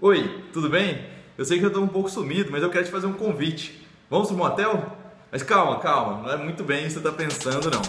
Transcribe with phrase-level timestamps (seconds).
[0.00, 1.06] Oi, tudo bem?
[1.36, 3.84] Eu sei que eu estou um pouco sumido, mas eu quero te fazer um convite.
[4.08, 4.96] Vamos para um motel?
[5.32, 7.82] Mas calma, calma, não é muito bem isso que você está pensando, não.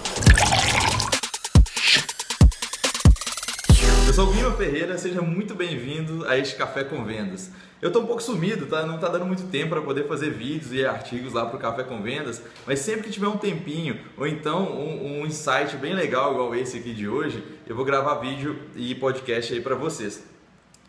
[4.07, 7.51] Eu sou o Guilherme Ferreira, seja muito bem-vindo a este Café com Vendas.
[7.79, 8.87] Eu estou um pouco sumido, tá?
[8.87, 11.83] Não está dando muito tempo para poder fazer vídeos e artigos lá para o Café
[11.83, 16.33] com Vendas, mas sempre que tiver um tempinho ou então um, um insight bem legal
[16.33, 20.38] igual esse aqui de hoje, eu vou gravar vídeo e podcast aí para vocês.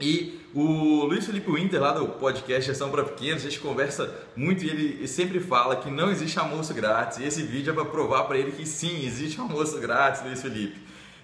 [0.01, 4.65] E o Luiz Felipe Winter, lá do podcast Gestão para Pequenos, a gente conversa muito
[4.65, 7.19] e ele sempre fala que não existe almoço grátis.
[7.19, 10.81] E esse vídeo é para provar para ele que sim, existe almoço grátis, Luiz Felipe.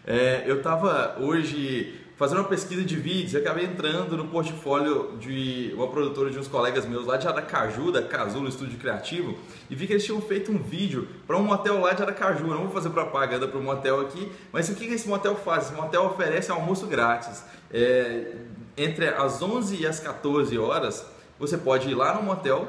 [0.07, 5.73] É, eu estava hoje fazendo uma pesquisa de vídeos e acabei entrando no portfólio de
[5.75, 9.37] uma produtora de uns colegas meus lá de Aracaju, da Casulo Estúdio Criativo,
[9.69, 12.47] e vi que eles tinham feito um vídeo para um motel lá de Aracaju.
[12.47, 15.65] Não vou fazer propaganda para o motel aqui, mas o que esse motel faz?
[15.65, 17.43] Esse motel oferece almoço grátis.
[17.71, 18.35] É,
[18.77, 21.07] entre as 11 e as 14 horas,
[21.39, 22.69] você pode ir lá no motel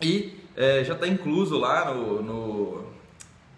[0.00, 2.84] e é, já está incluso lá no, no,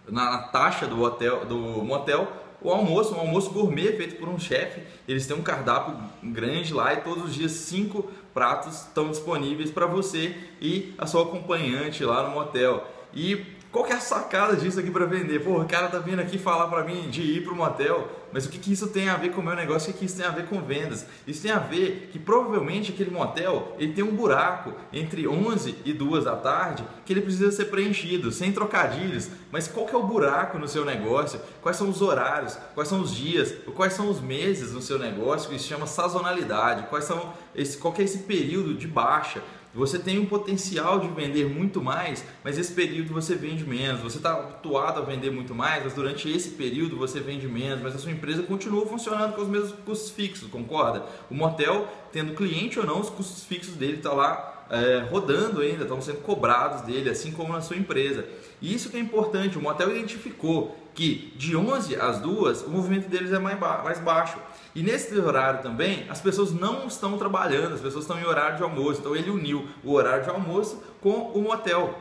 [0.08, 4.82] na taxa do hotel, do motel o almoço, um almoço gourmet feito por um chefe.
[5.06, 9.86] Eles têm um cardápio grande lá e todos os dias cinco pratos estão disponíveis para
[9.86, 12.86] você e a sua acompanhante lá no motel.
[13.12, 15.42] E qual que é a sacada disso aqui para vender?
[15.42, 18.44] Pô, o cara tá vindo aqui falar para mim de ir para o motel, mas
[18.44, 19.88] o que, que isso tem a ver com o meu negócio?
[19.88, 21.06] O que, que isso tem a ver com vendas?
[21.26, 25.92] Isso tem a ver que provavelmente aquele motel ele tem um buraco entre 11 e
[25.94, 29.30] 2 da tarde que ele precisa ser preenchido, sem trocadilhos.
[29.50, 31.40] Mas qual que é o buraco no seu negócio?
[31.62, 32.58] Quais são os horários?
[32.74, 33.54] Quais são os dias?
[33.74, 35.50] Quais são os meses no seu negócio?
[35.58, 36.88] Se chama sazonalidade.
[36.90, 39.42] Quais são esse, qual que é esse período de baixa?
[39.74, 44.02] Você tem um potencial de vender muito mais, mas esse período você vende menos.
[44.02, 47.94] Você está habituado a vender muito mais, mas durante esse período você vende menos, mas
[47.94, 51.06] a sua empresa continua funcionando com os mesmos custos fixos, concorda?
[51.30, 55.60] O motel, tendo cliente ou não, os custos fixos dele estão tá lá é, rodando
[55.60, 58.24] ainda, estão sendo cobrados dele, assim como na sua empresa.
[58.60, 63.08] E isso que é importante, o motel identificou que de 11 às 2 o movimento
[63.08, 64.36] deles é mais, ba mais baixo.
[64.74, 68.62] E nesse horário também, as pessoas não estão trabalhando, as pessoas estão em horário de
[68.62, 69.00] almoço.
[69.00, 71.98] Então ele uniu o horário de almoço com o motel.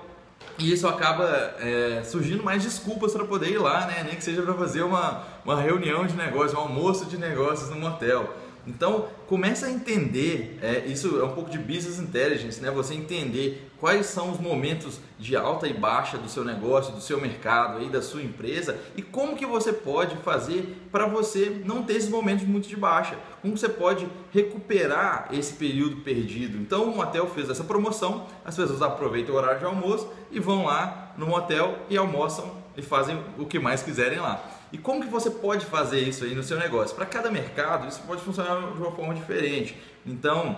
[0.57, 1.25] E isso acaba
[1.59, 4.03] é, surgindo mais desculpas para poder ir lá, né?
[4.03, 7.77] Nem que seja para fazer uma, uma reunião de negócios, um almoço de negócios no
[7.77, 8.33] motel.
[8.65, 12.69] Então, começa a entender, é, isso é um pouco de business intelligence, né?
[12.69, 17.19] Você entender quais são os momentos de alta e baixa do seu negócio, do seu
[17.19, 21.93] mercado, aí, da sua empresa e como que você pode fazer para você não ter
[21.93, 23.17] esses momentos muito de baixa.
[23.41, 26.57] Como você pode recuperar esse período perdido.
[26.57, 30.65] Então, o motel fez essa promoção, as pessoas aproveitam o horário de almoço e vão
[30.65, 34.60] lá no motel e almoçam e fazem o que mais quiserem lá.
[34.71, 36.95] E como que você pode fazer isso aí no seu negócio?
[36.95, 39.77] Para cada mercado, isso pode funcionar de uma forma diferente.
[40.05, 40.57] Então,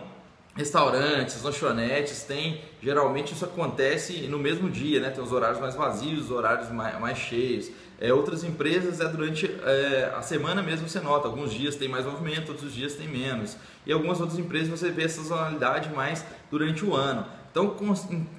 [0.55, 5.09] restaurantes, lanchonetes, tem geralmente isso acontece no mesmo dia, né?
[5.09, 7.71] Tem os horários mais vazios, os horários mais, mais cheios.
[7.99, 12.05] É, outras empresas é durante é, a semana mesmo você nota, alguns dias tem mais
[12.05, 13.57] movimento, outros dias tem menos.
[13.85, 17.25] E algumas outras empresas você vê essa sazonalidade mais durante o ano.
[17.53, 17.75] Então,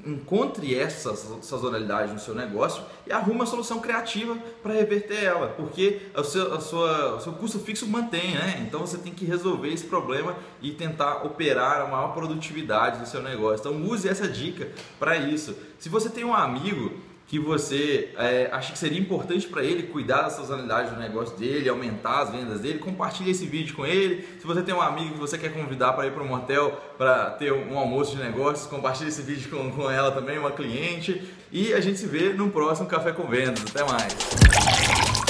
[0.04, 6.00] encontre essa sazonalidade no seu negócio e arrume uma solução criativa para reverter ela, porque
[6.16, 8.64] o seu, a sua, o seu custo fixo mantém, né?
[8.66, 13.22] Então, você tem que resolver esse problema e tentar operar a maior produtividade do seu
[13.22, 13.60] negócio.
[13.60, 15.54] Então, use essa dica para isso.
[15.78, 16.92] Se você tem um amigo
[17.26, 21.68] que você é, acha que seria importante para ele cuidar da sazonalidade do negócio dele,
[21.68, 24.26] aumentar as vendas dele, compartilhe esse vídeo com ele.
[24.38, 27.30] Se você tem um amigo que você quer convidar para ir para um motel para
[27.30, 31.22] ter um almoço de negócios, compartilhe esse vídeo com, com ela também, uma cliente.
[31.50, 33.64] E a gente se vê no próximo Café com Vendas.
[33.70, 35.23] Até mais!